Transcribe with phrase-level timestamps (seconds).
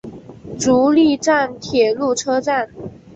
[0.57, 2.67] 足利站铁路车站。